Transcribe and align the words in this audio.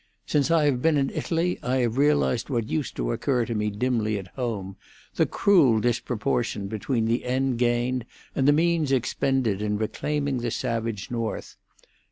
Since 0.25 0.49
I 0.49 0.65
have 0.65 0.81
been 0.81 0.97
in 0.97 1.11
Italy 1.11 1.59
I 1.61 1.75
have 1.81 1.95
realised 1.99 2.49
what 2.49 2.71
used 2.71 2.95
to 2.95 3.11
occur 3.11 3.45
to 3.45 3.53
me 3.53 3.69
dimly 3.69 4.17
at 4.17 4.29
home—the 4.29 5.27
cruel 5.27 5.79
disproportion 5.79 6.67
between 6.67 7.05
the 7.05 7.23
end 7.23 7.59
gained 7.59 8.05
and 8.33 8.47
the 8.47 8.51
means 8.51 8.91
expended 8.91 9.61
in 9.61 9.77
reclaiming 9.77 10.39
the 10.39 10.49
savage 10.49 11.11
North. 11.11 11.55